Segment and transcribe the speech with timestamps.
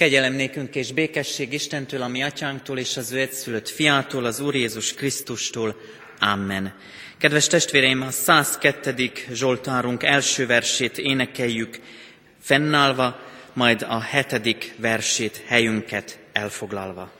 [0.00, 4.54] Kegyelem nékünk és békesség Istentől, a mi atyánktól és az ő egyszülött fiától, az Úr
[4.54, 5.80] Jézus Krisztustól.
[6.18, 6.74] Amen.
[7.18, 9.12] Kedves testvéreim, a 102.
[9.32, 11.80] Zsoltárunk első versét énekeljük
[12.40, 13.20] fennállva,
[13.52, 17.19] majd a hetedik versét helyünket elfoglalva.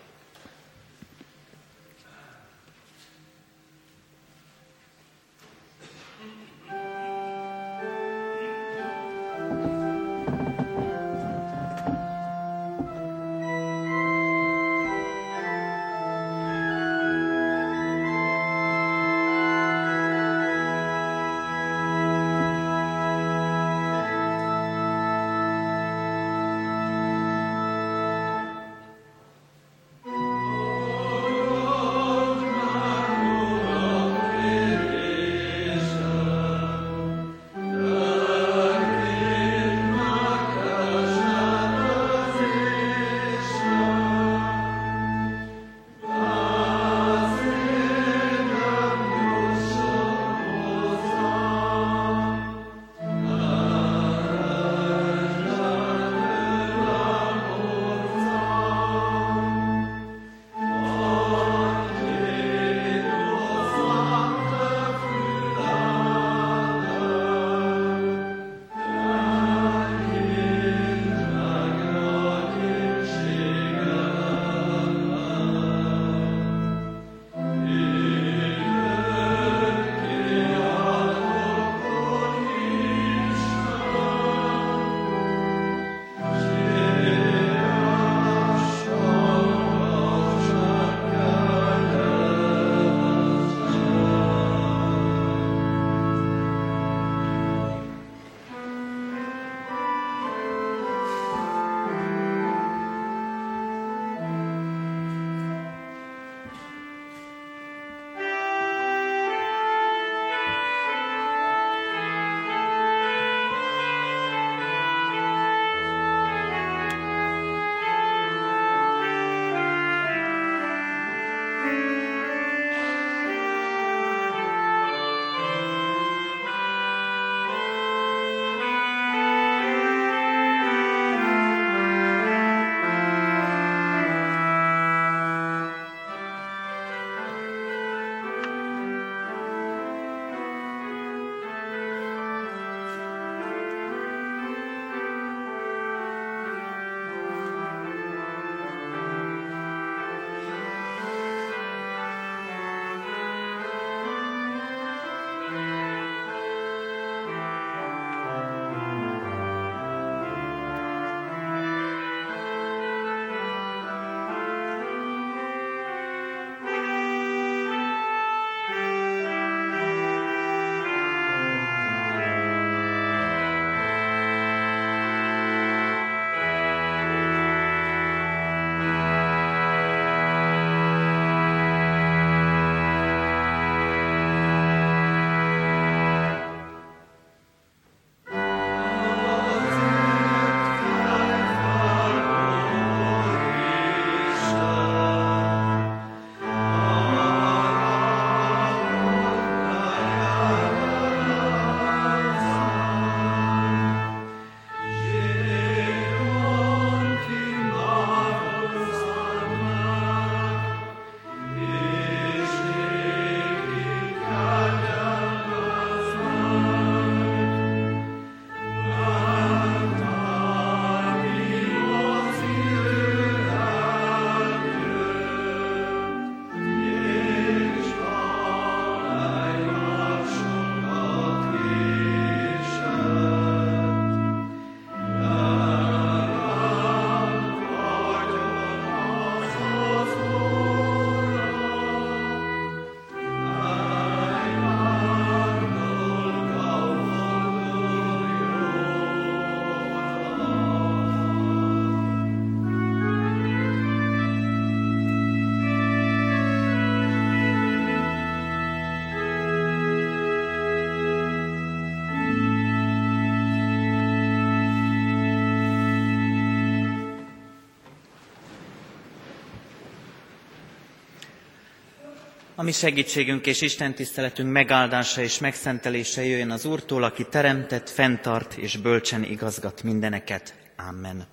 [272.60, 278.54] A mi segítségünk és Isten tiszteletünk megáldása és megszentelése jöjjön az Úrtól, aki teremtett, fenntart
[278.54, 280.54] és bölcsen igazgat mindeneket.
[280.88, 281.26] Amen.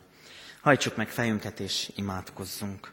[0.62, 2.92] Hajtsuk meg fejünket és imádkozzunk.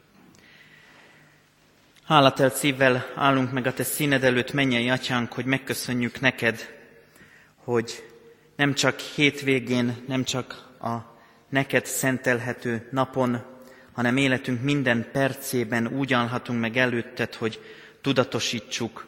[2.04, 6.74] Hálatelt szívvel állunk meg a Te színed előtt, mennyei atyánk, hogy megköszönjük neked,
[7.56, 8.04] hogy
[8.56, 10.96] nem csak hétvégén, nem csak a
[11.48, 13.42] neked szentelhető napon,
[13.92, 17.60] hanem életünk minden percében úgy állhatunk meg előtted, hogy
[18.04, 19.06] tudatosítsuk,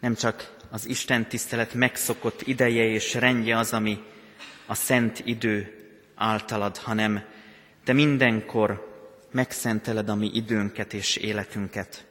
[0.00, 4.02] nem csak az Isten tisztelet megszokott ideje és rendje az, ami
[4.66, 5.72] a szent idő
[6.14, 7.22] általad, hanem
[7.84, 8.96] te mindenkor
[9.30, 12.06] megszenteled a mi időnket és életünket.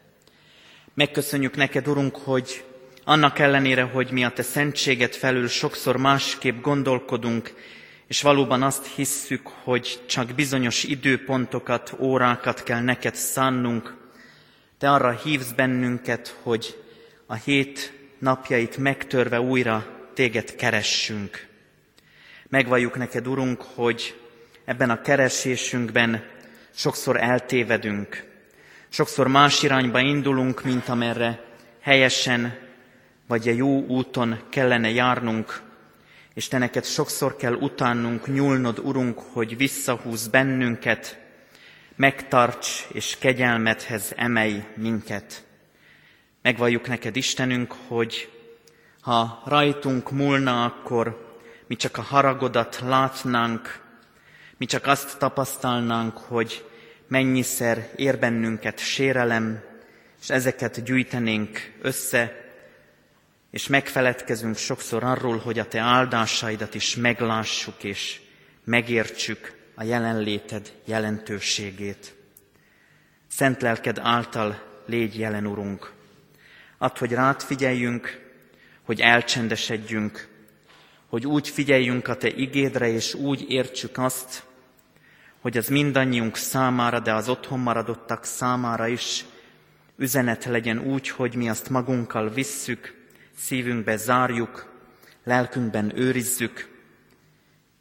[0.93, 2.63] Megköszönjük neked, Urunk, hogy
[3.03, 7.53] annak ellenére, hogy mi a te szentséget felül sokszor másképp gondolkodunk,
[8.07, 13.95] és valóban azt hisszük, hogy csak bizonyos időpontokat, órákat kell neked szánnunk,
[14.77, 16.83] te arra hívsz bennünket, hogy
[17.25, 21.47] a hét napjait megtörve újra téged keressünk.
[22.49, 24.19] Megvalljuk neked, Urunk, hogy
[24.65, 26.23] ebben a keresésünkben
[26.73, 28.23] sokszor eltévedünk,
[28.89, 31.43] sokszor más irányba indulunk, mint amerre
[31.81, 32.57] helyesen
[33.27, 35.61] vagy a jó úton kellene járnunk,
[36.33, 41.26] és te neked sokszor kell utánunk, nyúlnod, Urunk, hogy visszahúz bennünket,
[41.97, 45.45] megtarts és kegyelmethez emelj minket.
[46.41, 48.31] Megvalljuk neked, Istenünk, hogy
[49.01, 51.35] ha rajtunk múlna, akkor
[51.67, 53.79] mi csak a haragodat látnánk,
[54.57, 56.65] mi csak azt tapasztalnánk, hogy
[57.07, 59.63] mennyiszer ér bennünket sérelem,
[60.21, 62.45] és ezeket gyűjtenénk össze,
[63.51, 68.21] és megfeledkezünk sokszor arról, hogy a Te áldásaidat is meglássuk és
[68.63, 72.15] megértsük a jelenléted jelentőségét.
[73.27, 75.91] Szent lelked által légy jelen, Urunk.
[76.77, 78.31] Add, hogy rád figyeljünk,
[78.83, 80.27] hogy elcsendesedjünk,
[81.07, 84.43] hogy úgy figyeljünk a Te igédre, és úgy értsük azt,
[85.41, 89.25] hogy az mindannyiunk számára, de az otthon maradottak számára is
[89.97, 92.95] üzenet legyen úgy, hogy mi azt magunkkal visszük,
[93.37, 94.73] szívünkbe zárjuk,
[95.23, 96.76] lelkünkben őrizzük,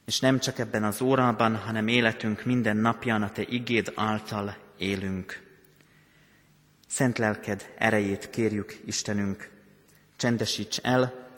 [0.07, 5.43] és nem csak ebben az órában, hanem életünk minden napján a Te igéd által élünk.
[6.89, 9.51] Szent lelked erejét kérjük, Istenünk,
[10.17, 11.29] csendesíts el,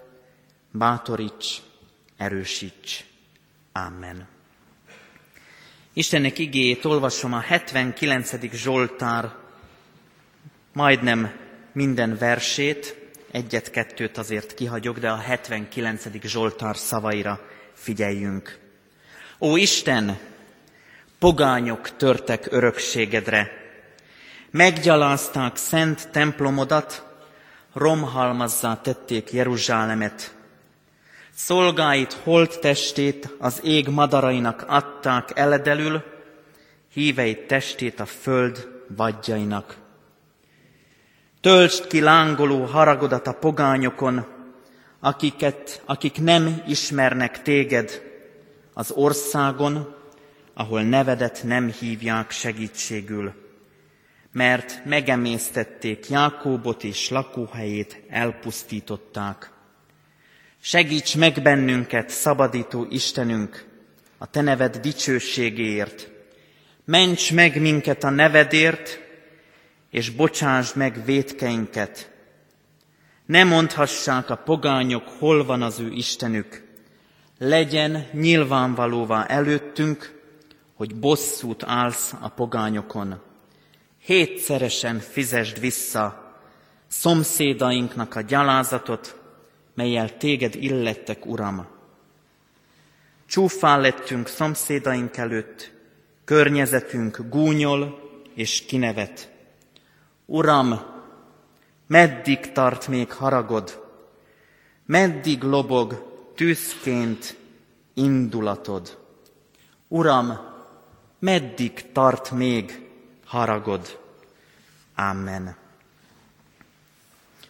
[0.70, 1.56] bátoríts,
[2.16, 3.04] erősíts.
[3.72, 4.28] Amen.
[5.92, 8.52] Istennek igéjét olvasom a 79.
[8.52, 9.34] Zsoltár
[10.72, 11.32] majdnem
[11.72, 12.96] minden versét,
[13.30, 16.26] egyet-kettőt azért kihagyok, de a 79.
[16.26, 17.40] Zsoltár szavaira
[17.78, 18.58] figyeljünk.
[19.40, 20.18] Ó Isten,
[21.18, 23.50] pogányok törtek örökségedre,
[24.50, 27.06] meggyalázták szent templomodat,
[27.72, 30.34] romhalmazzá tették Jeruzsálemet.
[31.34, 36.02] Szolgáit holt testét az ég madarainak adták eledelül,
[36.92, 39.76] híveit testét a föld vadjainak.
[41.40, 44.37] Töltsd ki lángoló haragodat a pogányokon,
[45.00, 48.02] akiket, akik nem ismernek téged
[48.72, 49.96] az országon,
[50.54, 53.32] ahol nevedet nem hívják segítségül,
[54.32, 59.50] mert megemésztették Jákóbot és lakóhelyét elpusztították.
[60.60, 63.64] Segíts meg bennünket, szabadító Istenünk,
[64.18, 66.10] a Te neved dicsőségéért.
[66.84, 69.00] Ments meg minket a nevedért,
[69.90, 72.10] és bocsásd meg vétkeinket.
[73.28, 76.62] Ne mondhassák a pogányok, hol van az ő Istenük.
[77.38, 80.20] Legyen nyilvánvalóvá előttünk,
[80.74, 83.20] hogy bosszút állsz a pogányokon.
[84.02, 86.34] Hétszeresen fizesd vissza
[86.86, 89.20] szomszédainknak a gyalázatot,
[89.74, 91.66] melyel téged illettek, Uram.
[93.26, 95.72] Csúfán lettünk szomszédaink előtt,
[96.24, 99.30] környezetünk gúnyol és kinevet.
[100.26, 100.96] Uram,
[101.88, 103.86] meddig tart még haragod?
[104.86, 107.36] Meddig lobog tűzként
[107.94, 108.98] indulatod?
[109.88, 110.38] Uram,
[111.18, 112.88] meddig tart még
[113.24, 113.98] haragod?
[114.94, 115.56] Amen.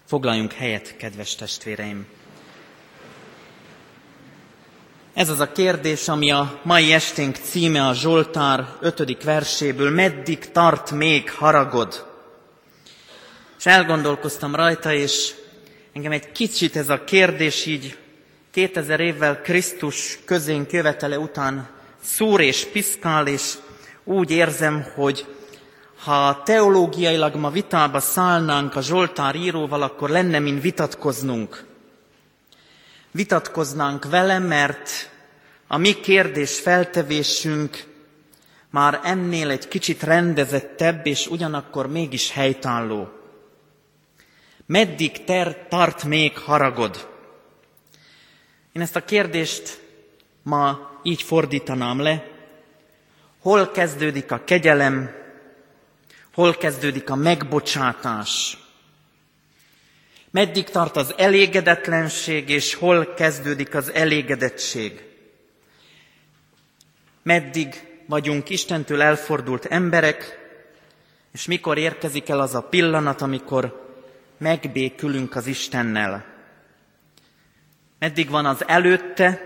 [0.05, 2.07] Foglaljunk helyet, kedves testvéreim!
[5.15, 10.91] Ez az a kérdés, ami a mai esténk címe a Zsoltár ötödik verséből, meddig tart
[10.91, 12.08] még haragod?
[13.59, 15.35] És elgondolkoztam rajta, és
[15.93, 17.99] engem egy kicsit ez a kérdés így
[18.51, 21.69] 2000 évvel Krisztus közénk jövetele után
[22.03, 23.55] szúr és piszkál, és
[24.05, 25.27] úgy érzem, hogy
[26.05, 31.65] ha teológiailag ma vitába szállnánk a Zsoltár íróval, akkor lenne, mint vitatkoznunk.
[33.11, 35.11] Vitatkoznánk vele, mert
[35.67, 37.85] a mi kérdés feltevésünk
[38.71, 43.18] már ennél egy kicsit rendezettebb, és ugyanakkor mégis helytálló.
[44.69, 47.09] Meddig ter, tart még haragod?
[48.73, 49.81] Én ezt a kérdést
[50.43, 52.29] ma így fordítanám le.
[53.41, 55.11] Hol kezdődik a kegyelem,
[56.33, 58.59] hol kezdődik a megbocsátás?
[60.31, 65.05] Meddig tart az elégedetlenség, és hol kezdődik az elégedettség?
[67.23, 70.39] Meddig vagyunk Istentől elfordult emberek,
[71.33, 73.88] és mikor érkezik el az a pillanat, amikor
[74.39, 76.25] megbékülünk az Istennel?
[77.99, 79.41] Meddig van az előtte,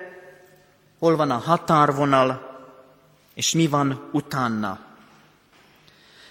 [0.99, 2.51] hol van a határvonal,
[3.35, 4.79] és mi van utána?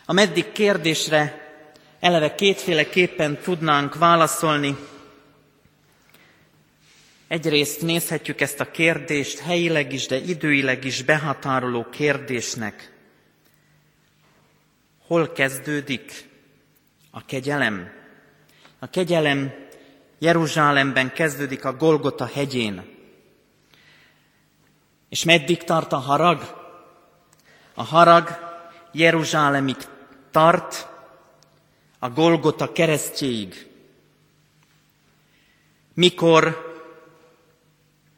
[0.05, 1.49] A meddig kérdésre
[1.99, 4.75] eleve kétféleképpen tudnánk válaszolni.
[7.27, 12.91] Egyrészt nézhetjük ezt a kérdést helyileg is, de időileg is behatároló kérdésnek.
[15.07, 16.29] Hol kezdődik
[17.11, 18.00] a kegyelem?
[18.83, 19.53] A kegyelem
[20.19, 22.97] Jeruzsálemben kezdődik a Golgota hegyén.
[25.09, 26.69] És meddig tart a harag?
[27.73, 28.29] A harag
[28.91, 29.75] Jeruzsálemig
[30.31, 30.87] tart,
[31.99, 33.67] a Golgota keresztjéig.
[35.93, 36.73] Mikor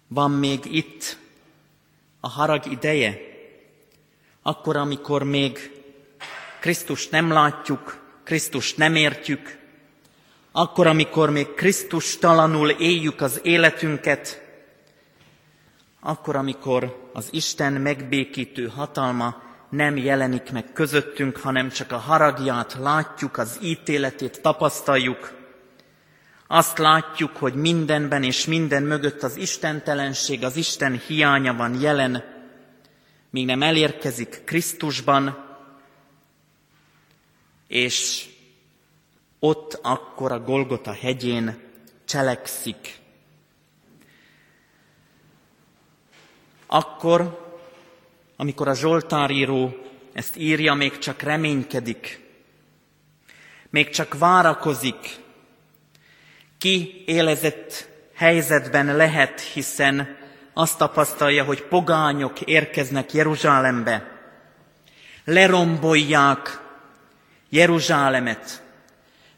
[0.08, 1.18] van még itt
[2.20, 3.18] a harag ideje?
[4.42, 5.82] Akkor, amikor még
[6.60, 9.62] Krisztust nem látjuk, Krisztust nem értjük,
[10.56, 14.42] akkor, amikor még Krisztus talanul éljük az életünket,
[16.00, 23.38] akkor, amikor az Isten megbékítő hatalma nem jelenik meg közöttünk, hanem csak a haragját látjuk,
[23.38, 25.34] az ítéletét tapasztaljuk.
[26.48, 32.24] Azt látjuk, hogy mindenben és minden mögött az istentelenség, az Isten hiánya van jelen,
[33.30, 35.46] míg nem elérkezik Krisztusban,
[37.68, 38.26] és
[39.46, 41.62] ott akkor a Golgota hegyén
[42.06, 42.96] cselekszik.
[46.68, 47.46] Akkor,
[48.36, 49.78] amikor a Zsoltáríró
[50.14, 52.20] ezt írja, még csak reménykedik,
[53.70, 55.16] még csak várakozik,
[56.58, 60.18] ki élezett helyzetben lehet, hiszen
[60.54, 64.22] azt tapasztalja, hogy pogányok érkeznek Jeruzsálembe,
[65.24, 66.62] lerombolják
[67.50, 68.64] Jeruzsálemet,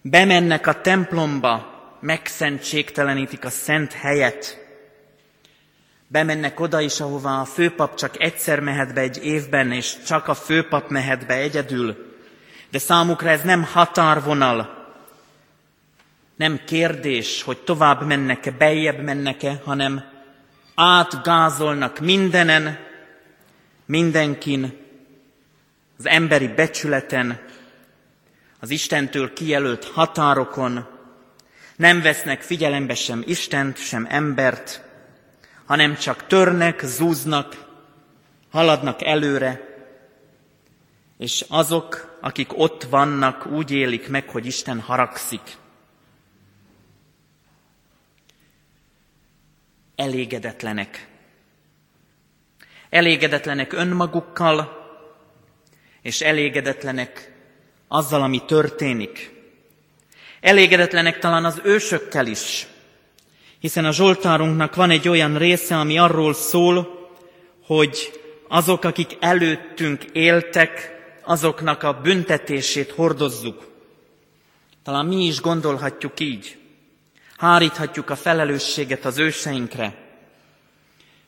[0.10, 4.66] bemennek a templomba, megszentségtelenítik a szent helyet,
[6.08, 10.34] bemennek oda is, ahová a főpap csak egyszer mehet be egy évben, és csak a
[10.34, 12.16] főpap mehet be egyedül.
[12.72, 14.86] De számukra ez nem határvonal,
[16.36, 20.04] nem kérdés, hogy tovább mennek-e, beljebb mennek-e, hanem
[20.76, 22.80] átgázolnak mindenen,
[23.86, 24.78] mindenkin,
[25.98, 27.40] az emberi becsületen,
[28.66, 30.88] az Istentől kijelölt határokon,
[31.76, 34.84] nem vesznek figyelembe sem Istent, sem embert,
[35.66, 37.66] hanem csak törnek, zúznak,
[38.52, 39.62] haladnak előre,
[41.18, 45.58] és azok, akik ott vannak, úgy élik meg, hogy Isten haragszik.
[49.96, 51.08] Elégedetlenek.
[52.90, 54.86] Elégedetlenek önmagukkal,
[56.02, 57.34] és elégedetlenek
[57.88, 59.32] azzal, ami történik.
[60.42, 62.68] Elégedetlenek talán az ősökkel is,
[63.60, 67.10] hiszen a Zsoltárunknak van egy olyan része, ami arról szól,
[67.66, 73.68] hogy azok, akik előttünk éltek, azoknak a büntetését hordozzuk.
[74.84, 76.58] Talán mi is gondolhatjuk így.
[77.38, 79.96] Háríthatjuk a felelősséget az őseinkre.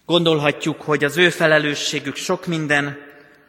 [0.05, 2.97] Gondolhatjuk, hogy az ő felelősségük sok minden,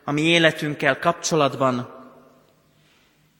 [0.04, 1.97] ami életünkkel kapcsolatban,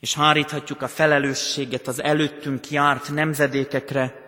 [0.00, 4.26] és háríthatjuk a felelősséget az előttünk járt nemzedékekre,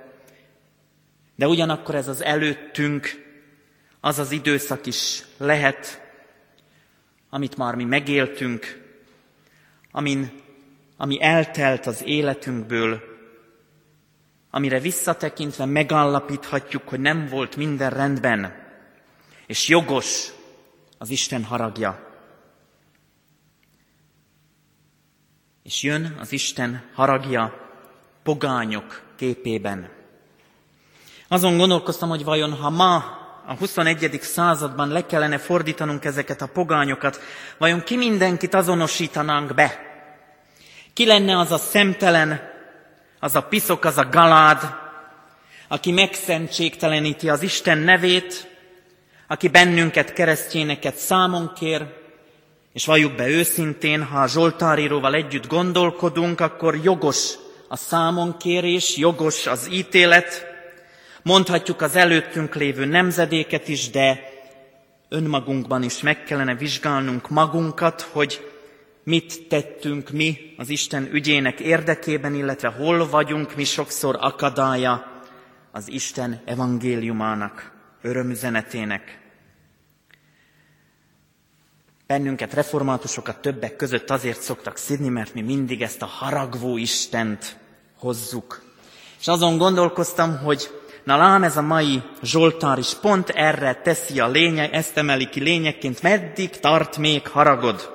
[1.36, 3.28] de ugyanakkor ez az előttünk,
[4.00, 6.08] az az időszak is lehet,
[7.30, 8.82] amit már mi megéltünk,
[9.90, 10.42] amin,
[10.96, 13.02] ami eltelt az életünkből,
[14.50, 18.54] amire visszatekintve megállapíthatjuk, hogy nem volt minden rendben,
[19.46, 20.28] és jogos
[20.98, 22.09] az Isten haragja.
[25.62, 27.68] És jön az Isten haragja
[28.22, 29.88] pogányok képében.
[31.28, 32.96] Azon gondolkoztam, hogy vajon ha ma
[33.46, 34.18] a 21.
[34.22, 37.20] században le kellene fordítanunk ezeket a pogányokat,
[37.58, 39.78] vajon ki mindenkit azonosítanánk be?
[40.92, 42.40] Ki lenne az a szemtelen,
[43.20, 44.74] az a piszok, az a galád,
[45.68, 48.48] aki megszentségteleníti az Isten nevét,
[49.26, 52.00] aki bennünket, keresztjéneket számon kér,
[52.72, 57.34] És valljuk be őszintén, ha a Zsoltáríróval együtt gondolkodunk, akkor jogos
[57.68, 60.46] a számonkérés, jogos az ítélet,
[61.22, 64.20] mondhatjuk az előttünk lévő nemzedéket is, de
[65.08, 68.50] önmagunkban is meg kellene vizsgálnunk magunkat, hogy
[69.04, 75.22] mit tettünk mi az Isten ügyének érdekében, illetve hol vagyunk mi sokszor akadálya
[75.72, 77.72] az Isten evangéliumának,
[78.02, 79.19] örömüzenetének.
[82.10, 87.56] Bennünket, reformátusokat többek között azért szoktak szidni, mert mi mindig ezt a haragvó Istent
[87.98, 88.62] hozzuk.
[89.20, 90.70] És azon gondolkoztam, hogy
[91.04, 95.40] na lám ez a mai Zsoltár is pont erre teszi a lényeg, ezt emeli ki
[95.40, 97.90] lényegként, meddig tart még haragod.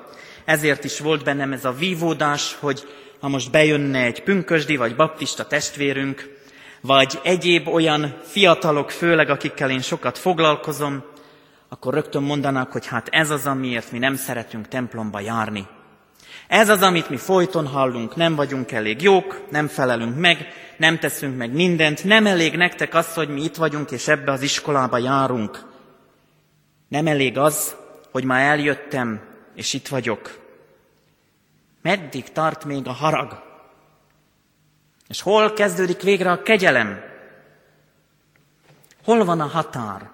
[0.45, 2.87] Ezért is volt bennem ez a vívódás, hogy
[3.19, 6.37] ha most bejönne egy pünkösdi vagy baptista testvérünk,
[6.81, 11.03] vagy egyéb olyan fiatalok, főleg akikkel én sokat foglalkozom,
[11.69, 15.67] akkor rögtön mondanák, hogy hát ez az, amiért mi nem szeretünk templomba járni.
[16.47, 21.37] Ez az, amit mi folyton hallunk, nem vagyunk elég jók, nem felelünk meg, nem teszünk
[21.37, 25.65] meg mindent, nem elég nektek az, hogy mi itt vagyunk és ebbe az iskolába járunk.
[26.87, 27.75] Nem elég az,
[28.11, 29.21] hogy már eljöttem,
[29.55, 30.39] és itt vagyok.
[31.81, 33.43] Meddig tart még a harag?
[35.07, 36.99] És hol kezdődik végre a kegyelem?
[39.03, 40.09] Hol van a határ?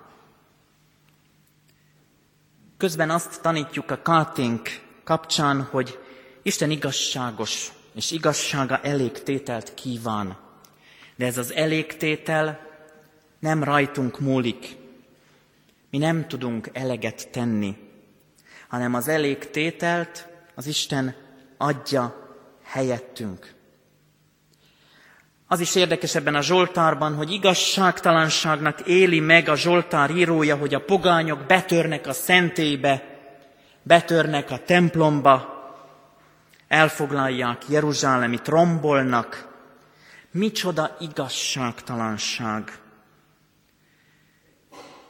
[2.81, 4.69] Közben azt tanítjuk a káténk
[5.03, 5.99] kapcsán, hogy
[6.41, 10.37] Isten igazságos, és igazsága elégtételt kíván.
[11.15, 12.59] De ez az elégtétel
[13.39, 14.75] nem rajtunk múlik.
[15.89, 17.77] Mi nem tudunk eleget tenni,
[18.67, 21.15] hanem az elégtételt az Isten
[21.57, 22.29] adja
[22.63, 23.53] helyettünk.
[25.51, 30.79] Az is érdekes ebben a Zsoltárban, hogy igazságtalanságnak éli meg a Zsoltár írója, hogy a
[30.85, 33.19] pogányok betörnek a szentélybe,
[33.83, 35.61] betörnek a templomba,
[36.67, 39.47] elfoglalják Jeruzsálemit, rombolnak.
[40.31, 42.71] Micsoda igazságtalanság.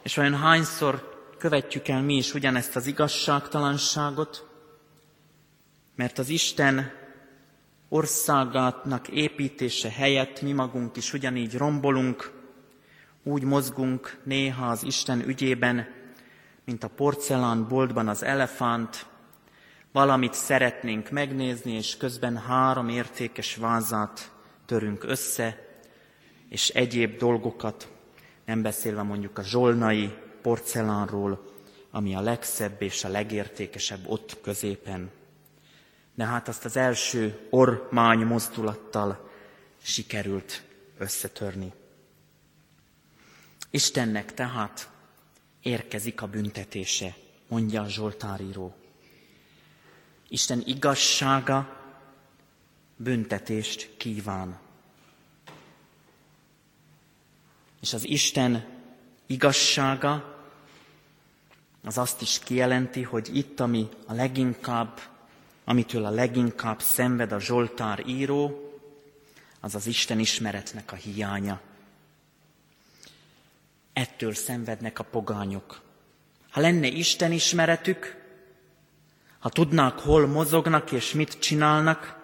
[0.02, 4.46] És olyan hányszor követjük el mi is ugyanezt az igazságtalanságot,
[5.96, 7.00] mert az Isten
[7.92, 12.32] országának építése helyett mi magunk is ugyanígy rombolunk,
[13.22, 15.86] úgy mozgunk néha az Isten ügyében,
[16.64, 19.06] mint a porcelán boltban az elefánt,
[19.92, 24.32] valamit szeretnénk megnézni, és közben három értékes vázát
[24.66, 25.66] törünk össze,
[26.48, 27.88] és egyéb dolgokat,
[28.44, 31.52] nem beszélve mondjuk a zsolnai porcelánról,
[31.90, 35.10] ami a legszebb és a legértékesebb ott középen.
[36.14, 39.30] De hát azt az első ormány mozdulattal
[39.82, 40.62] sikerült
[40.98, 41.72] összetörni.
[43.70, 44.90] Istennek tehát
[45.62, 47.16] érkezik a büntetése,
[47.48, 48.74] mondja a Zsoltáríró.
[50.28, 51.76] Isten igazsága
[52.96, 54.58] büntetést kíván.
[57.80, 58.64] És az Isten
[59.26, 60.40] igazsága
[61.84, 65.00] az azt is kijelenti, hogy itt, ami a leginkább,
[65.64, 68.70] amitől a leginkább szenved a Zsoltár író,
[69.60, 71.60] az az Isten ismeretnek a hiánya.
[73.92, 75.80] Ettől szenvednek a pogányok.
[76.50, 78.22] Ha lenne Isten ismeretük,
[79.38, 82.20] ha tudnák, hol mozognak és mit csinálnak,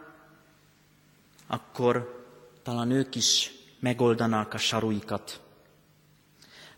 [1.46, 2.24] akkor
[2.62, 5.40] talán ők is megoldanák a saruikat.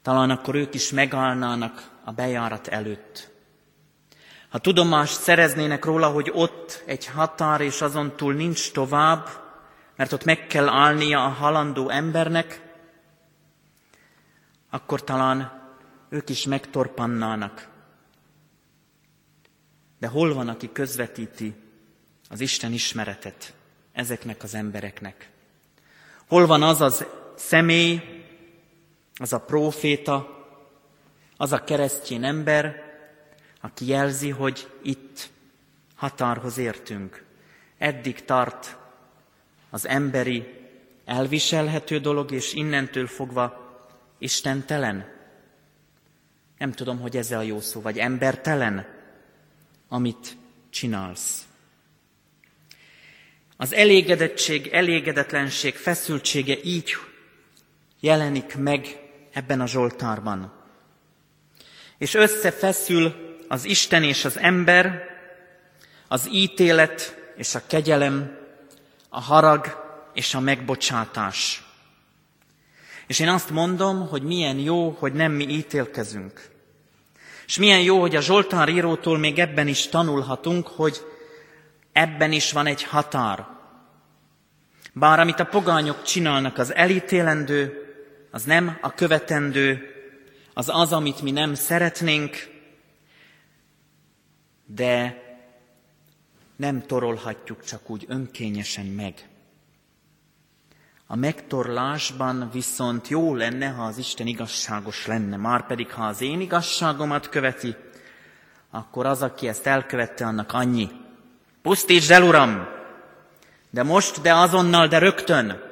[0.02, 3.30] Talán akkor ők is megállnának a bejárat előtt.
[4.50, 9.28] Ha tudomást szereznének róla, hogy ott egy határ, és azon túl nincs tovább,
[9.96, 12.60] mert ott meg kell állnia a halandó embernek,
[14.70, 15.68] akkor talán
[16.08, 17.70] ők is megtorpannának
[20.00, 21.54] de hol van, aki közvetíti
[22.28, 23.54] az Isten ismeretet
[23.92, 25.30] ezeknek az embereknek?
[26.28, 28.24] Hol van az az személy,
[29.14, 30.44] az a próféta,
[31.36, 32.89] az a keresztjén ember,
[33.60, 35.30] aki jelzi, hogy itt
[35.94, 37.24] határhoz értünk.
[37.78, 38.76] Eddig tart
[39.70, 40.58] az emberi
[41.04, 43.68] elviselhető dolog, és innentől fogva
[44.18, 45.18] istentelen.
[46.58, 48.98] Nem tudom, hogy ez a jó szó, vagy embertelen
[49.92, 50.36] amit
[50.70, 51.44] csinálsz.
[53.56, 56.96] Az elégedettség, elégedetlenség, feszültsége így
[58.00, 59.00] jelenik meg
[59.32, 60.52] ebben a Zsoltárban.
[61.98, 65.04] És összefeszül az Isten és az ember,
[66.08, 68.38] az ítélet és a kegyelem,
[69.08, 69.66] a harag
[70.14, 71.64] és a megbocsátás.
[73.06, 76.48] És én azt mondom, hogy milyen jó, hogy nem mi ítélkezünk.
[77.46, 81.00] És milyen jó, hogy a Zsoltár írótól még ebben is tanulhatunk, hogy
[81.92, 83.46] ebben is van egy határ.
[84.92, 87.72] Bár amit a pogányok csinálnak, az elítélendő,
[88.30, 89.94] az nem a követendő,
[90.54, 92.49] az az, amit mi nem szeretnénk,
[94.74, 95.22] de
[96.56, 99.28] nem torolhatjuk csak úgy önkényesen meg.
[101.06, 106.40] A megtorlásban viszont jó lenne, ha az Isten igazságos lenne, már pedig ha az én
[106.40, 107.76] igazságomat követi,
[108.70, 110.90] akkor az, aki ezt elkövette, annak annyi.
[111.62, 112.68] Pusztítsd el, Uram!
[113.70, 115.62] De most, de azonnal, de rögtön!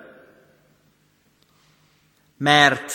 [2.36, 2.92] Mert,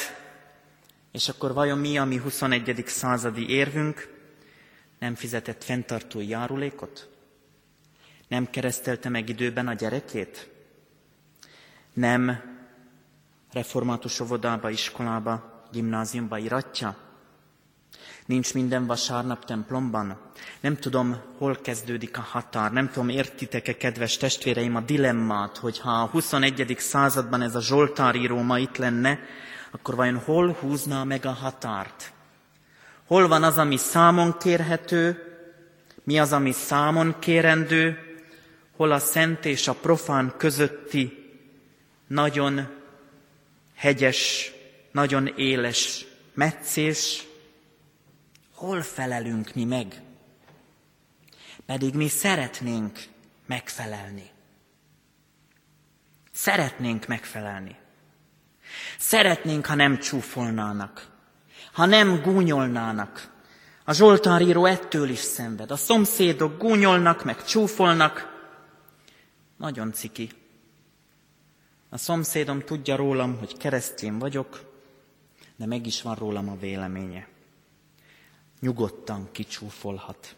[1.12, 2.84] és akkor vajon mi a mi 21.
[2.88, 4.13] századi érvünk?
[5.04, 7.10] Nem fizetett fenntartói járulékot?
[8.28, 10.50] Nem keresztelte meg időben a gyerekét?
[11.94, 12.42] Nem
[13.52, 16.98] református óvodába, iskolába, gimnáziumba iratja?
[18.26, 20.20] Nincs minden vasárnap templomban?
[20.60, 22.72] Nem tudom, hol kezdődik a határ.
[22.72, 26.76] Nem tudom, értitek-e, kedves testvéreim, a dilemmát, hogy ha a 21.
[26.80, 29.20] században ez a Zsoltáríró ma itt lenne,
[29.72, 32.13] akkor vajon hol húzná meg a határt?
[33.08, 35.28] Hol van az, ami számon kérhető,
[36.04, 37.98] mi az, ami számon kérendő,
[38.76, 41.32] hol a szent és a profán közötti
[42.08, 42.68] nagyon
[43.76, 44.52] hegyes,
[44.92, 47.28] nagyon éles meccés,
[48.54, 50.02] hol felelünk mi meg?
[51.66, 53.00] Pedig mi szeretnénk
[53.46, 54.30] megfelelni.
[56.32, 57.76] Szeretnénk megfelelni.
[58.98, 61.13] Szeretnénk, ha nem csúfolnának,
[61.74, 63.32] ha nem gúnyolnának.
[63.86, 65.72] A Zsoltáríró ettől is szenved.
[65.72, 68.32] A szomszédok gúnyolnak, meg csúfolnak.
[69.58, 70.30] Nagyon ciki.
[71.90, 74.72] A szomszédom tudja rólam, hogy keresztén vagyok,
[75.56, 77.28] de meg is van rólam a véleménye.
[78.60, 80.36] Nyugodtan kicsúfolhat.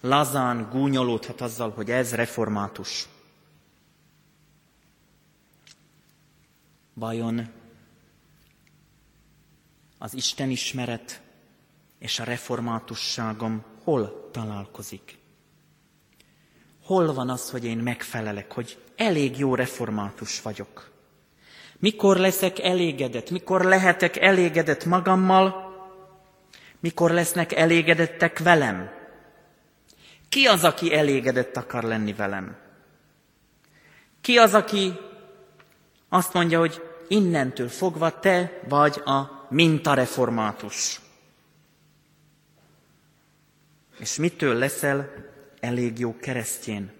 [0.00, 3.08] Lazán gúnyolódhat azzal, hogy ez református.
[6.94, 7.48] Vajon
[10.06, 11.20] az Isten ismeret
[11.98, 15.18] és a reformátusságom hol találkozik?
[16.82, 20.90] Hol van az, hogy én megfelelek, hogy elég jó református vagyok?
[21.78, 23.30] Mikor leszek elégedett?
[23.30, 25.74] Mikor lehetek elégedett magammal?
[26.80, 28.90] Mikor lesznek elégedettek velem?
[30.28, 32.56] Ki az, aki elégedett akar lenni velem?
[34.20, 34.92] Ki az, aki
[36.08, 41.00] azt mondja, hogy innentől fogva te vagy a mintareformátus?
[43.98, 45.10] És mitől leszel
[45.60, 46.92] elég jó keresztjén?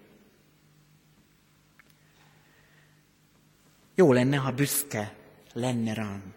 [3.95, 5.15] Jó lenne, ha büszke
[5.53, 6.33] lenne rám.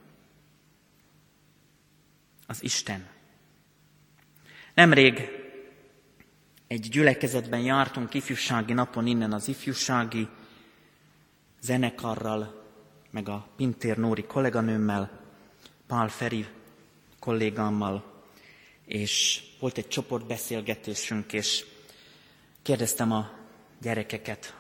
[2.47, 3.09] Az Isten.
[4.75, 5.29] Nemrég
[6.67, 10.29] egy gyülekezetben jártunk ifjúsági napon innen az ifjúsági
[11.61, 12.65] zenekarral,
[13.11, 15.20] meg a Pintér Nóri kolléganőmmel,
[15.91, 16.47] Pál Feri
[17.19, 18.23] kollégámmal,
[18.85, 21.65] és volt egy csoportbeszélgetésünk, és
[22.63, 23.31] kérdeztem a
[23.81, 24.57] gyerekeket,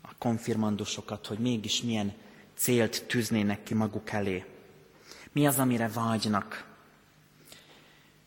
[0.00, 2.14] a konfirmandusokat, hogy mégis milyen
[2.54, 4.44] célt tűznének ki maguk elé.
[5.32, 6.66] Mi az, amire vágynak?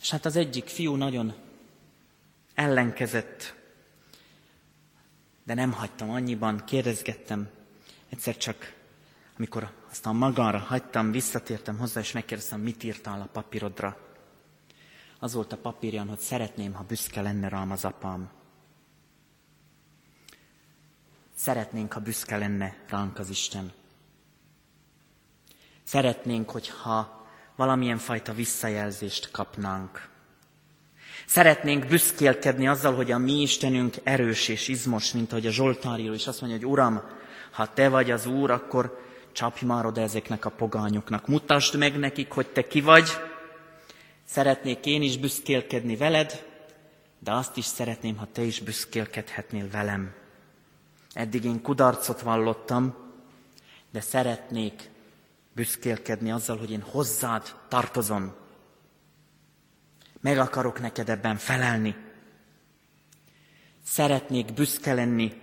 [0.02, 1.34] És hát az egyik fiú nagyon
[2.54, 3.56] ellenkezett,
[5.44, 7.50] de nem hagytam annyiban, kérdezgettem.
[8.10, 8.74] Egyszer csak,
[9.38, 13.98] amikor aztán magamra hagytam, visszatértem hozzá, és megkérdeztem, mit írtál a papírodra.
[15.20, 18.30] Az volt a papírjan, hogy szeretném, ha büszke lenne rám az apám.
[21.36, 23.72] Szeretnénk, ha büszke lenne ránk az Isten.
[25.84, 30.10] Szeretnénk, hogyha valamilyen fajta visszajelzést kapnánk.
[31.26, 36.28] Szeretnénk büszkélkedni azzal, hogy a mi Istenünk erős és izmos, mint ahogy a Zsoltáríró is
[36.28, 37.02] azt mondja, hogy Uram,
[37.52, 39.07] ha Te vagy az Úr, akkor
[39.38, 41.28] csapj már oda ezeknek a pogányoknak.
[41.28, 43.10] Mutasd meg nekik, hogy Te ki vagy.
[44.26, 46.46] Szeretnék én is büszkélkedni veled,
[47.20, 50.14] de azt is szeretném, ha Te is büszkélkedhetnél velem.
[51.14, 52.96] Eddig én kudarcot vallottam,
[53.92, 54.90] de szeretnék
[55.54, 58.34] büszkélkedni azzal, hogy én hozzád tartozom.
[60.20, 61.96] Meg akarok neked ebben felelni.
[63.84, 65.42] Szeretnék büszke lenni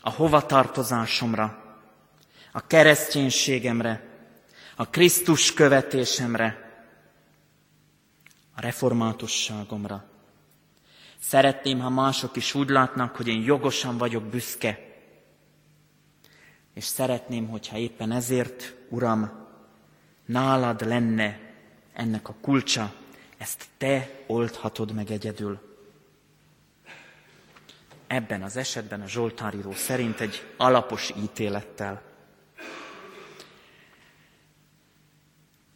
[0.00, 1.65] a hovatartozásomra,
[2.56, 4.04] a kereszténységemre,
[4.76, 6.70] a Krisztus követésemre,
[8.54, 10.04] a reformátusságomra.
[11.18, 14.78] Szeretném, ha mások is úgy látnak, hogy én jogosan vagyok büszke.
[16.74, 19.46] És szeretném, hogyha éppen ezért, Uram,
[20.24, 21.40] nálad lenne
[21.92, 22.94] ennek a kulcsa,
[23.38, 25.78] ezt te oldhatod meg egyedül.
[28.06, 32.14] Ebben az esetben a Zsoltáríró szerint egy alapos ítélettel.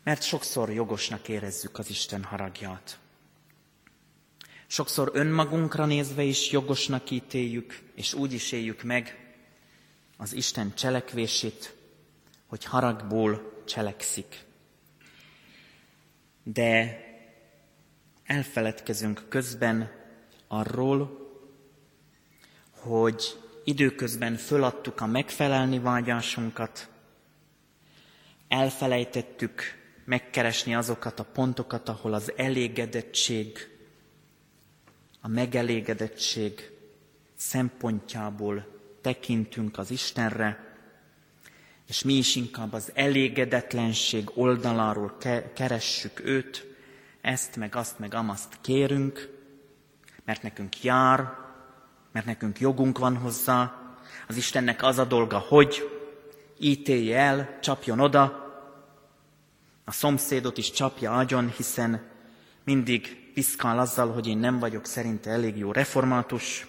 [0.04, 2.98] Mert sokszor jogosnak érezzük az Isten haragját.
[4.66, 9.34] Sokszor önmagunkra nézve is jogosnak ítéljük, és úgy is éljük meg
[10.16, 11.74] az Isten cselekvését,
[12.46, 14.44] hogy haragból cselekszik.
[16.42, 17.00] De
[18.24, 19.90] elfeledkezünk közben
[20.48, 21.28] arról,
[22.70, 26.88] hogy időközben föladtuk a megfelelni vágyásunkat,
[28.48, 29.79] elfelejtettük
[30.10, 33.68] megkeresni azokat a pontokat, ahol az elégedettség,
[35.20, 36.70] a megelégedettség
[37.36, 38.66] szempontjából
[39.00, 40.74] tekintünk az Istenre,
[41.86, 45.16] és mi is inkább az elégedetlenség oldaláról
[45.54, 46.66] keressük őt,
[47.20, 49.28] ezt meg azt meg amaszt kérünk,
[50.24, 51.32] mert nekünk jár,
[52.12, 53.74] mert nekünk jogunk van hozzá,
[54.28, 55.88] az Istennek az a dolga, hogy
[56.58, 58.39] ítélje el, csapjon oda,
[59.90, 62.08] a szomszédot is csapja agyon, hiszen
[62.64, 66.66] mindig piszkál azzal, hogy én nem vagyok szerinte elég jó református.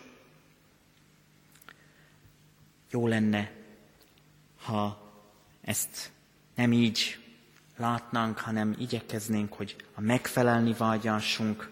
[2.90, 3.52] Jó lenne,
[4.64, 5.12] ha
[5.62, 6.12] ezt
[6.56, 7.20] nem így
[7.78, 11.70] látnánk, hanem igyekeznénk, hogy a megfelelni vágyásunk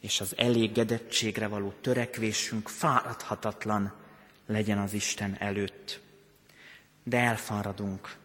[0.00, 3.92] és az elégedettségre való törekvésünk fáradhatatlan
[4.46, 6.00] legyen az Isten előtt.
[7.02, 8.19] De elfáradunk.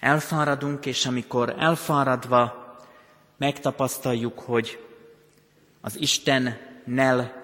[0.00, 2.76] Elfáradunk, és amikor elfáradva
[3.36, 4.84] megtapasztaljuk, hogy
[5.80, 7.42] az Istennel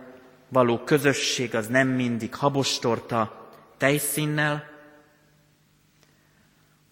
[0.48, 4.64] való közösség az nem mindig habostorta tejszínnel,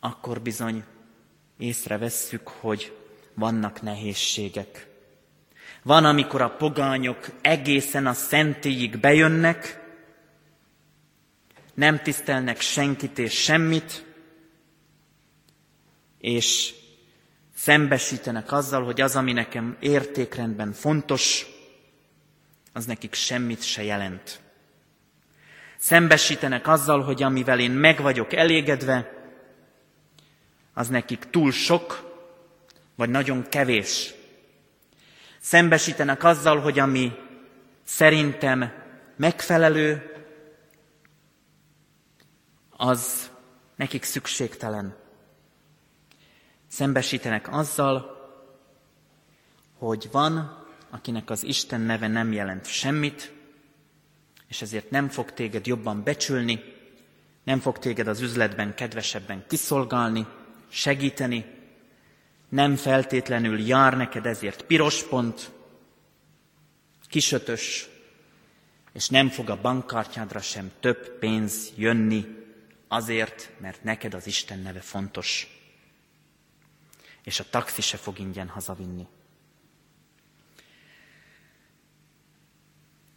[0.00, 0.84] akkor bizony
[1.58, 2.96] észrevesszük, hogy
[3.34, 4.86] vannak nehézségek.
[5.82, 9.82] Van, amikor a pogányok egészen a szentélyig bejönnek,
[11.74, 14.13] nem tisztelnek senkit és semmit,
[16.24, 16.74] és
[17.54, 21.46] szembesítenek azzal, hogy az, ami nekem értékrendben fontos,
[22.72, 24.40] az nekik semmit se jelent.
[25.78, 29.12] Szembesítenek azzal, hogy amivel én meg vagyok elégedve,
[30.74, 32.12] az nekik túl sok,
[32.94, 34.14] vagy nagyon kevés.
[35.40, 37.12] Szembesítenek azzal, hogy ami
[37.82, 38.72] szerintem
[39.16, 40.12] megfelelő,
[42.70, 43.30] az
[43.76, 45.03] nekik szükségtelen.
[46.74, 48.16] Szembesítenek azzal,
[49.78, 53.32] hogy van, akinek az Isten neve nem jelent semmit,
[54.48, 56.60] és ezért nem fog téged jobban becsülni,
[57.44, 60.26] nem fog téged az üzletben kedvesebben kiszolgálni,
[60.68, 61.44] segíteni,
[62.48, 65.50] nem feltétlenül jár neked ezért piros pont,
[67.08, 67.88] kisötös,
[68.92, 72.26] és nem fog a bankkártyádra sem több pénz jönni
[72.88, 75.48] azért, mert neked az Isten neve fontos.
[77.24, 79.06] És a taxi se fog ingyen hazavinni.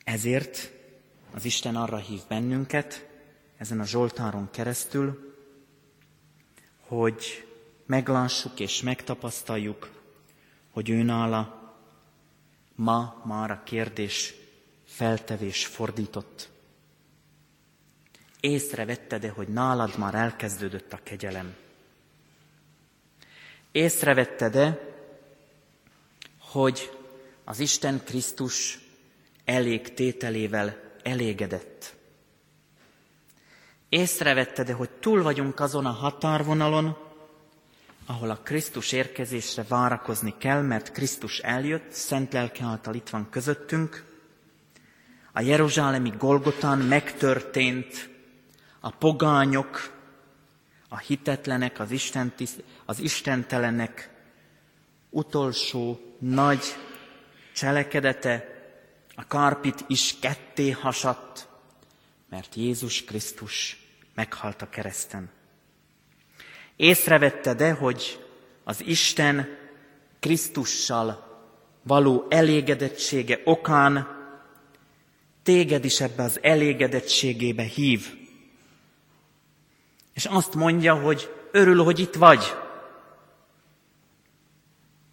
[0.03, 0.71] Ezért
[1.33, 3.09] az Isten arra hív bennünket,
[3.57, 5.35] ezen a Zsoltáron keresztül,
[6.79, 7.47] hogy
[7.85, 9.89] meglássuk és megtapasztaljuk,
[10.71, 11.73] hogy ő nála
[12.75, 14.33] ma már a kérdés
[14.85, 16.49] feltevés fordított.
[18.39, 21.55] Észrevetted-e, hogy nálad már elkezdődött a kegyelem?
[23.77, 24.79] Észrevetted-e,
[26.39, 26.97] hogy
[27.43, 28.79] az Isten Krisztus
[29.45, 31.95] elég tételével elégedett?
[33.89, 36.97] Észrevetted-e, hogy túl vagyunk azon a határvonalon,
[38.05, 44.05] ahol a Krisztus érkezésre várakozni kell, mert Krisztus eljött, szent lelke által itt van közöttünk.
[45.33, 48.09] A Jeruzsálemi Golgotán megtörtént
[48.79, 49.96] a pogányok,
[50.87, 52.33] a hitetlenek, az, Isten,
[52.85, 54.09] az istentelenek
[55.09, 56.63] utolsó nagy
[57.53, 58.55] cselekedete,
[59.15, 61.47] a karpit is ketté hasadt,
[62.29, 65.29] mert Jézus Krisztus meghalt a kereszten.
[66.75, 68.25] Észrevette de, hogy
[68.63, 69.57] az Isten
[70.19, 71.27] Krisztussal
[71.83, 74.07] való elégedettsége okán
[75.43, 78.26] téged is ebbe az elégedettségébe hív.
[80.17, 82.55] És azt mondja, hogy örül, hogy itt vagy.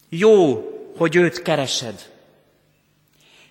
[0.09, 0.65] Jó,
[0.97, 2.13] hogy őt keresed.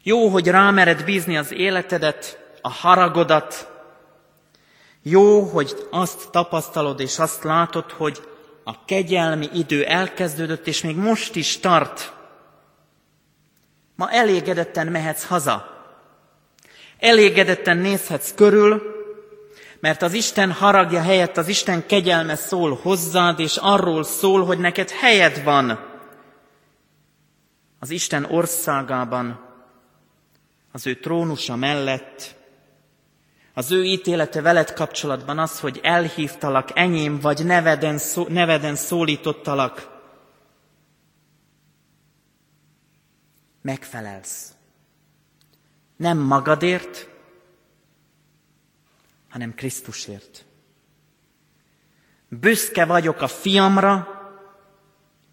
[0.03, 3.71] Jó, hogy rámered bízni az életedet, a haragodat,
[5.01, 8.27] jó, hogy azt tapasztalod és azt látod, hogy
[8.63, 12.13] a kegyelmi idő elkezdődött, és még most is tart,
[13.95, 15.85] Ma elégedetten mehetsz haza.
[16.99, 19.02] Elégedetten nézhetsz körül,
[19.83, 24.89] mert az Isten haragja helyett az Isten kegyelme szól hozzád, és arról szól, hogy neked
[24.89, 25.79] helyed van
[27.79, 29.39] az Isten országában,
[30.71, 32.35] az ő trónusa mellett,
[33.53, 39.89] az ő ítélete veled kapcsolatban az, hogy elhívtalak, enyém vagy neveden, szó, neveden szólítottalak,
[43.61, 44.51] megfelelsz.
[45.97, 47.12] Nem magadért,
[49.33, 50.45] hanem Krisztusért.
[52.29, 54.07] Büszke vagyok a fiamra,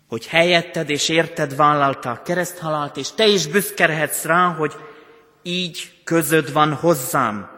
[0.08, 4.74] hogy helyetted és érted vállalta a kereszthalált, és te is büszke rá, hogy
[5.42, 7.50] így közöd van hozzám.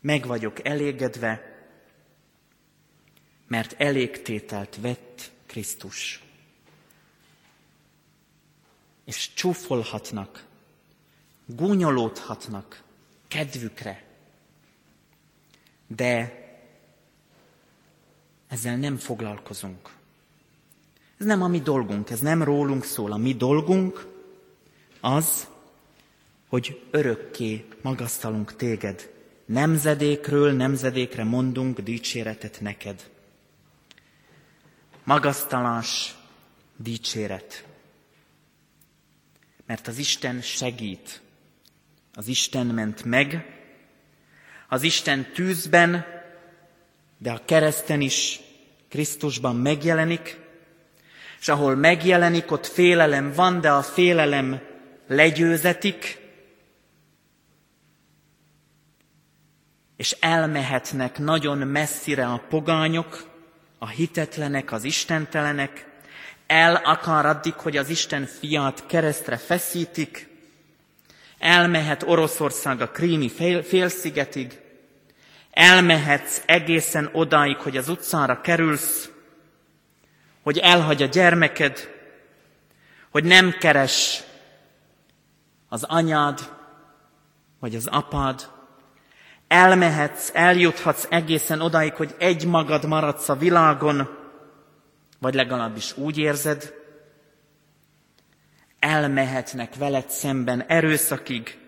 [0.00, 1.42] Meg vagyok elégedve,
[3.46, 6.22] mert elégtételt vett Krisztus.
[9.04, 10.47] És csúfolhatnak,
[11.56, 12.82] gúnyolódhatnak
[13.28, 14.04] kedvükre.
[15.86, 16.42] De
[18.48, 19.96] ezzel nem foglalkozunk.
[21.18, 23.12] Ez nem a mi dolgunk, ez nem rólunk szól.
[23.12, 24.06] A mi dolgunk
[25.00, 25.48] az,
[26.48, 29.12] hogy örökké magasztalunk téged.
[29.44, 33.10] Nemzedékről nemzedékre mondunk dicséretet neked.
[35.04, 36.16] Magasztalás,
[36.76, 37.64] dicséret.
[39.66, 41.20] Mert az Isten segít.
[42.18, 43.46] Az Isten ment meg,
[44.68, 46.06] az Isten tűzben,
[47.18, 48.40] de a kereszten is
[48.88, 50.40] Krisztusban megjelenik,
[51.40, 54.60] és ahol megjelenik, ott félelem van, de a félelem
[55.06, 56.18] legyőzetik,
[59.96, 63.24] és elmehetnek nagyon messzire a pogányok,
[63.78, 65.86] a hitetlenek, az istentelenek,
[66.46, 70.27] el akar addig, hogy az Isten fiát keresztre feszítik,
[71.38, 74.60] elmehet Oroszország a krími fél, félszigetig,
[75.50, 79.10] elmehetsz egészen odáig, hogy az utcára kerülsz,
[80.42, 81.96] hogy elhagy a gyermeked,
[83.10, 84.22] hogy nem keres
[85.68, 86.52] az anyád,
[87.60, 88.48] vagy az apád,
[89.48, 94.08] elmehetsz, eljuthatsz egészen odáig, hogy egy magad maradsz a világon,
[95.18, 96.77] vagy legalábbis úgy érzed,
[98.78, 101.58] elmehetnek veled szemben erőszakig,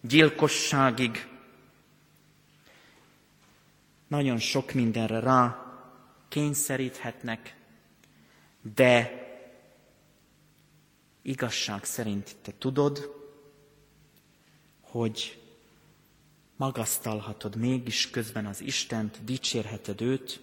[0.00, 1.26] gyilkosságig,
[4.06, 5.66] nagyon sok mindenre rá
[6.28, 7.56] kényszeríthetnek,
[8.74, 9.24] de
[11.22, 13.14] igazság szerint te tudod,
[14.80, 15.40] hogy
[16.56, 20.40] magasztalhatod mégis közben az Istent, dicsérheted őt,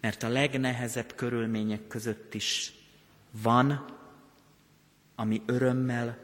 [0.00, 2.72] mert a legnehezebb körülmények között is
[3.30, 3.98] van,
[5.20, 6.18] ami örömmel,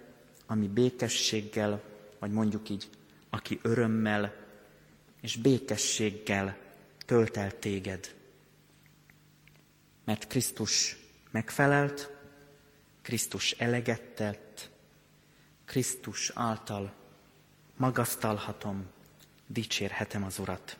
[0.47, 1.83] ami békességgel,
[2.19, 2.89] vagy mondjuk így,
[3.31, 4.35] aki örömmel
[5.21, 6.57] és békességgel
[7.07, 8.15] tölt el téged.
[10.05, 10.97] Mert Krisztus
[11.31, 12.11] megfelelt,
[13.03, 14.71] Krisztus eleget tett,
[15.65, 16.95] Krisztus által
[17.77, 18.87] magasztalhatom,
[19.47, 20.79] dicsérhetem az Urat.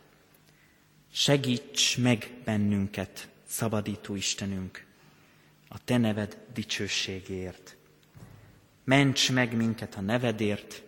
[1.11, 4.85] Segíts meg bennünket, szabadító Istenünk,
[5.67, 7.77] a Te neved dicsőségért.
[8.87, 10.83] Ments meg minket a nevedért,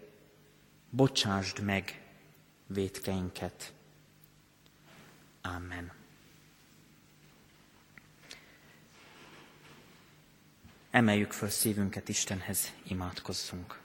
[0.89, 2.01] bocsásd meg
[2.67, 3.73] vétkeinket.
[5.41, 5.91] Amen.
[10.91, 13.79] Emeljük föl szívünket Istenhez, imádkozzunk.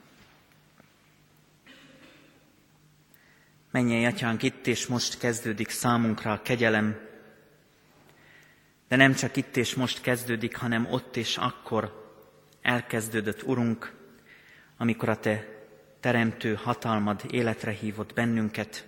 [3.71, 6.99] Menjen, Atyánk, itt és most kezdődik számunkra a kegyelem,
[8.87, 12.13] de nem csak itt és most kezdődik, hanem ott és akkor
[12.61, 13.94] elkezdődött, Urunk,
[14.77, 15.55] amikor a Te
[16.05, 18.87] teremtő hatalmad életre hívott bennünket,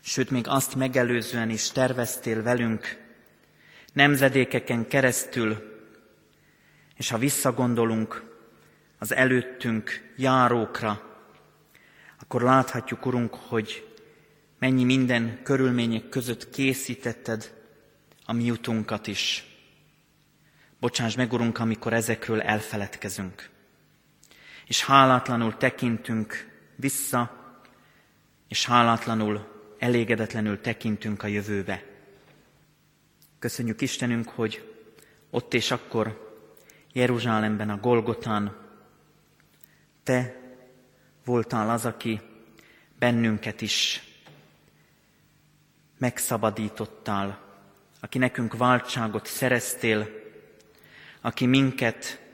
[0.00, 3.04] sőt, még azt megelőzően is terveztél velünk,
[3.92, 5.80] nemzedékeken keresztül,
[6.94, 8.24] és ha visszagondolunk
[8.98, 11.20] az előttünk járókra,
[12.20, 13.94] akkor láthatjuk, Urunk, hogy
[14.58, 17.54] mennyi minden körülmények között készítetted
[18.24, 19.44] a mi utunkat is.
[20.80, 23.54] Bocsáss meg, Urunk, amikor ezekről elfeledkezünk
[24.66, 27.44] és hálátlanul tekintünk vissza,
[28.48, 29.46] és hálátlanul,
[29.78, 31.84] elégedetlenül tekintünk a jövőbe.
[33.38, 34.74] Köszönjük Istenünk, hogy
[35.30, 36.34] ott és akkor
[36.92, 38.56] Jeruzsálemben, a Golgotán
[40.02, 40.36] Te
[41.24, 42.20] voltál az, aki
[42.98, 44.02] bennünket is
[45.98, 47.40] megszabadítottál,
[48.00, 50.08] aki nekünk váltságot szereztél,
[51.20, 52.25] aki minket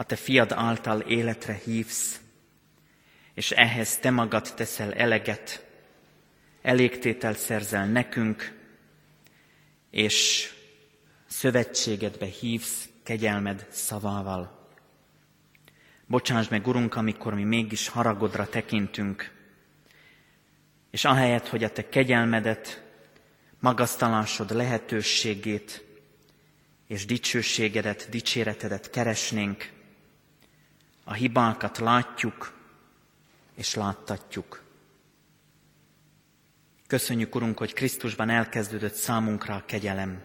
[0.00, 2.20] a te fiad által életre hívsz,
[3.34, 5.66] és ehhez te magad teszel eleget,
[6.62, 8.58] elégtételt szerzel nekünk,
[9.90, 10.48] és
[11.26, 14.68] szövetségedbe hívsz kegyelmed szavával.
[16.06, 19.32] Bocsáss meg, Urunk, amikor mi mégis haragodra tekintünk,
[20.90, 22.84] és ahelyett, hogy a Te kegyelmedet,
[23.58, 25.84] magasztalásod lehetőségét
[26.86, 29.78] és dicsőségedet, dicséretedet keresnénk,
[31.04, 32.52] a hibákat látjuk
[33.54, 34.62] és láttatjuk.
[36.86, 40.22] Köszönjük, Urunk, hogy Krisztusban elkezdődött számunkra a kegyelem.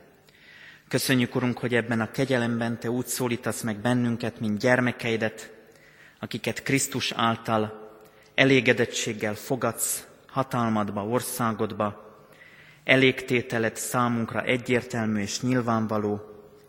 [0.88, 5.53] Köszönjük, Urunk, hogy ebben a kegyelemben Te úgy szólítasz meg bennünket, mint gyermekeidet,
[6.19, 7.91] akiket Krisztus által
[8.36, 12.05] elégedettséggel fogadsz hatalmadba, országodba,
[12.84, 16.21] elégtételet számunkra egyértelmű és nyilvánvaló,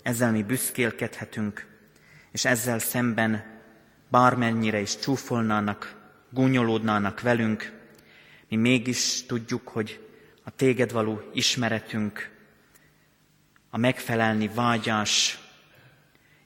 [0.03, 1.67] ezzel mi büszkélkedhetünk,
[2.33, 3.56] és ezzel szemben
[4.09, 5.95] bármennyire is csúfolnának,
[6.31, 7.73] gúnyolódnának velünk,
[8.49, 10.07] mi mégis tudjuk, hogy
[10.43, 12.31] a téged való ismeretünk,
[13.71, 15.39] a megfelelni vágyás,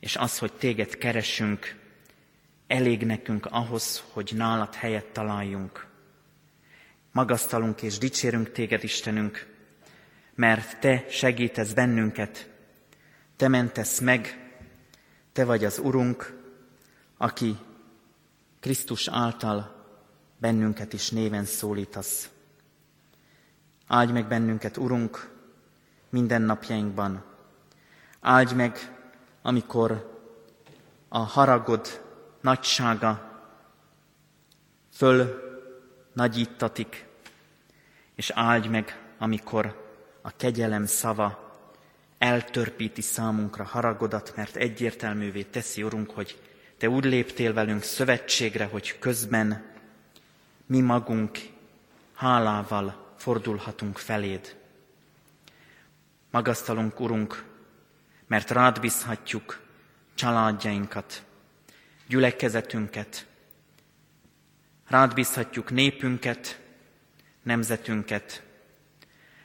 [0.01, 1.77] és az, hogy téged keresünk,
[2.67, 5.87] elég nekünk ahhoz, hogy nálad helyet találjunk.
[7.13, 9.47] Magasztalunk és dicsérünk téged, Istenünk,
[10.35, 12.51] mert te segítesz bennünket,
[13.37, 14.51] te mentesz meg,
[15.33, 16.40] te vagy az Urunk,
[17.23, 17.59] aki
[18.61, 19.85] Krisztus által
[20.39, 22.31] bennünket is néven szólítasz.
[23.87, 25.31] Áldj meg bennünket, Urunk,
[26.09, 27.25] minden napjainkban.
[28.21, 28.99] Áldj meg,
[29.43, 30.19] amikor
[31.09, 32.05] a haragod
[32.41, 33.41] nagysága
[34.93, 35.41] föl
[36.13, 37.07] nagyítatik,
[38.15, 39.91] és áldj meg, amikor
[40.23, 41.59] a kegyelem szava
[42.19, 46.50] eltörpíti számunkra haragodat, mert egyértelművé teszi, Urunk, hogy
[46.81, 49.65] Te úgy léptél velünk szövetségre, hogy közben
[50.67, 51.39] mi magunk
[52.15, 54.57] hálával fordulhatunk feléd.
[56.31, 57.45] Magasztalunk, Urunk,
[58.27, 59.61] mert rád bízhatjuk
[60.15, 61.23] családjainkat,
[62.07, 63.27] gyülekezetünket,
[64.87, 66.61] rád bízhatjuk népünket,
[67.43, 68.43] nemzetünket,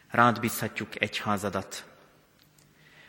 [0.09, 1.94] rád bízhatjuk egyházadat.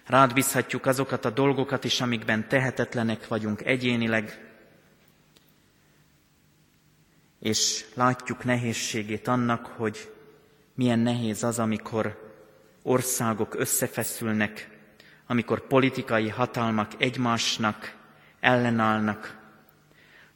[0.07, 4.51] Rád bízhatjuk azokat a dolgokat is, amikben tehetetlenek vagyunk egyénileg,
[7.41, 10.13] és látjuk nehézségét annak, hogy
[10.75, 12.33] milyen nehéz az, amikor
[12.83, 14.69] országok összefeszülnek,
[15.27, 17.97] amikor politikai hatalmak egymásnak
[18.41, 19.39] ellenállnak,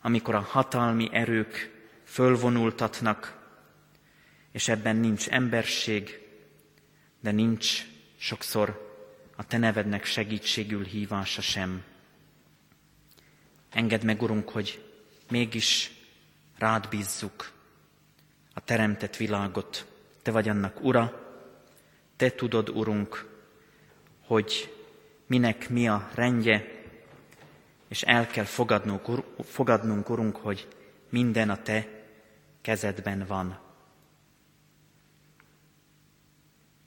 [0.00, 1.70] amikor a hatalmi erők
[2.04, 3.38] fölvonultatnak,
[4.52, 6.18] és ebben nincs emberség,
[7.20, 8.89] de nincs sokszor
[9.40, 11.84] a Te nevednek segítségül hívása sem.
[13.70, 14.84] Engedd meg, Urunk, hogy
[15.30, 15.90] mégis
[16.58, 17.52] rád bízzuk
[18.54, 19.86] a teremtett világot.
[20.22, 21.32] Te vagy annak ura,
[22.16, 23.28] te tudod, Urunk,
[24.26, 24.74] hogy
[25.26, 26.84] minek mi a rendje,
[27.88, 30.68] és el kell fogadnunk, fogadnunk, Urunk, hogy
[31.08, 31.88] minden a Te
[32.60, 33.58] kezedben van.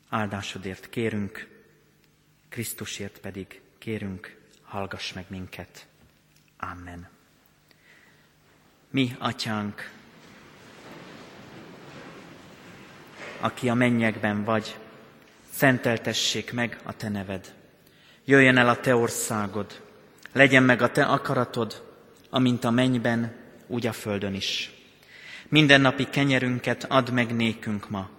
[0.09, 1.52] Áldásodért kérünk,
[2.53, 5.87] Krisztusért pedig kérünk, hallgass meg minket.
[6.57, 7.09] Amen.
[8.89, 9.91] Mi, atyánk,
[13.39, 14.77] aki a mennyekben vagy,
[15.49, 17.55] szenteltessék meg a te neved.
[18.25, 19.81] Jöjjön el a te országod,
[20.31, 21.97] legyen meg a te akaratod,
[22.29, 23.35] amint a mennyben,
[23.67, 24.71] úgy a földön is.
[25.47, 28.09] Mindennapi kenyerünket add meg nékünk ma,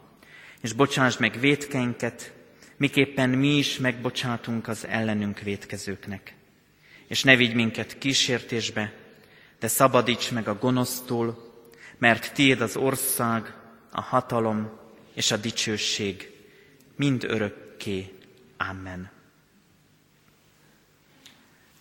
[0.60, 2.33] és bocsásd meg vétkeinket,
[2.76, 6.34] miképpen mi is megbocsátunk az ellenünk vétkezőknek.
[7.06, 8.92] És ne vigy minket kísértésbe,
[9.58, 11.52] de szabadíts meg a gonosztól,
[11.98, 13.54] mert tiéd az ország,
[13.90, 14.70] a hatalom
[15.14, 16.30] és a dicsőség
[16.96, 18.12] mind örökké.
[18.56, 19.10] Amen.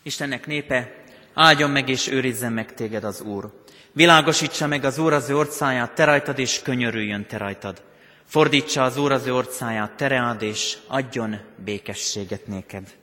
[0.04, 3.64] Istennek népe, áldjon meg és őrizzen meg téged az Úr.
[3.92, 7.84] Világosítsa meg az Úr az ő orcáját, te rajtad, és könyörüljön te rajtad.
[8.26, 12.94] Fordítsa az Úr az ő orcáját, te reád, és adjon békességet néked.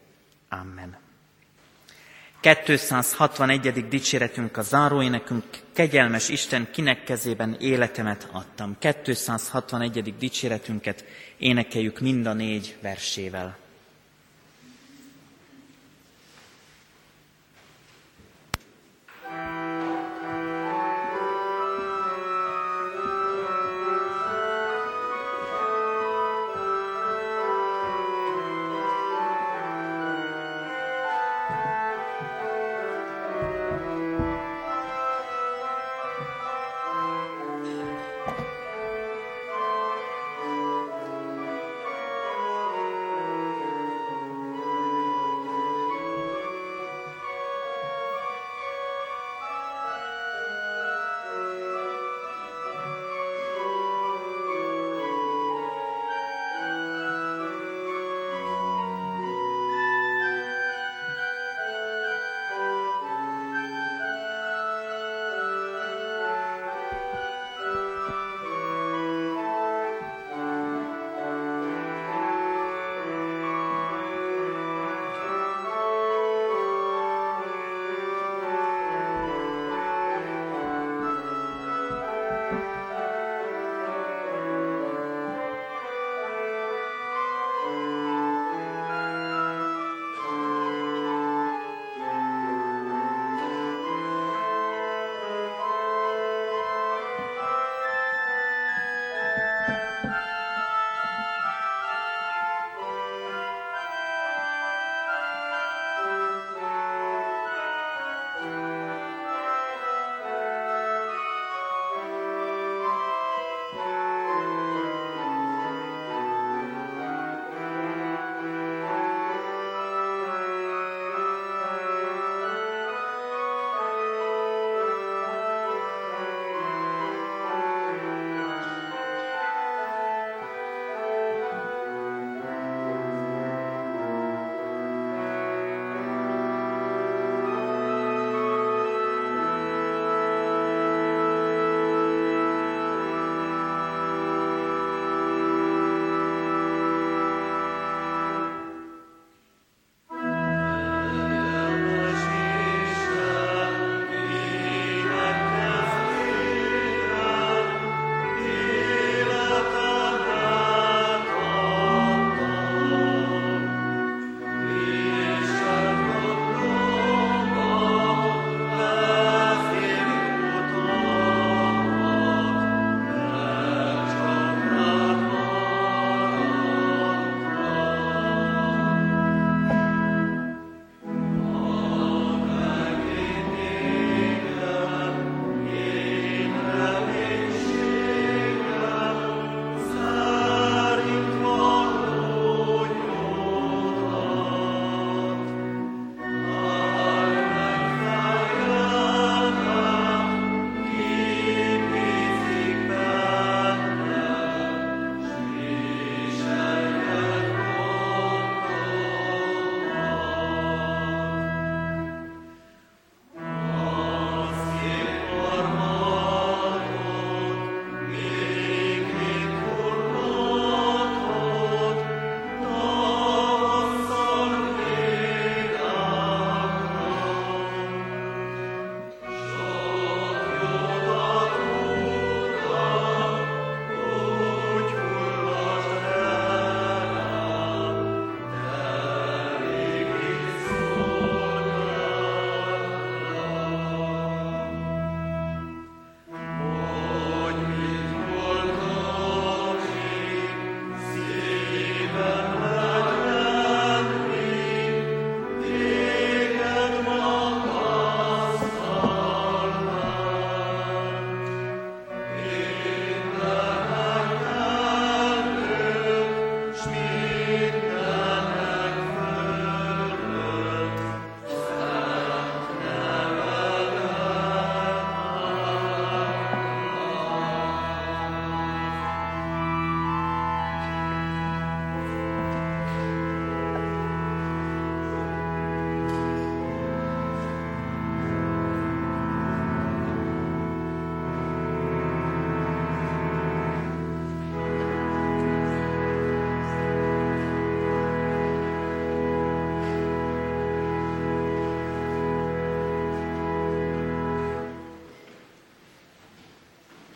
[0.48, 0.98] Amen.
[2.40, 3.88] 261.
[3.88, 8.76] dicséretünk a záróénekünk, kegyelmes Isten, kinek kezében életemet adtam.
[8.78, 10.14] 261.
[10.18, 11.04] dicséretünket
[11.38, 13.59] énekeljük mind a négy versével.